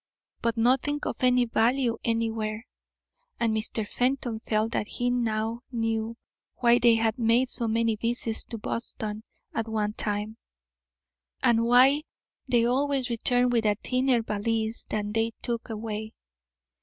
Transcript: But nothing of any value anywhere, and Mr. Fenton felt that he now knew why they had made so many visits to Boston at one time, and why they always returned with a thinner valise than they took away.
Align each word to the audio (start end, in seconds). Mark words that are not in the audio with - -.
But 0.41 0.57
nothing 0.57 0.99
of 1.03 1.23
any 1.23 1.45
value 1.45 1.99
anywhere, 2.03 2.65
and 3.39 3.55
Mr. 3.55 3.87
Fenton 3.87 4.39
felt 4.39 4.71
that 4.71 4.87
he 4.87 5.11
now 5.11 5.61
knew 5.71 6.17
why 6.55 6.79
they 6.79 6.95
had 6.95 7.19
made 7.19 7.51
so 7.51 7.67
many 7.67 7.97
visits 7.97 8.43
to 8.45 8.57
Boston 8.57 9.21
at 9.53 9.67
one 9.67 9.93
time, 9.93 10.37
and 11.43 11.65
why 11.65 12.01
they 12.47 12.65
always 12.65 13.11
returned 13.11 13.51
with 13.51 13.63
a 13.63 13.75
thinner 13.75 14.23
valise 14.23 14.85
than 14.85 15.11
they 15.11 15.33
took 15.43 15.69
away. 15.69 16.13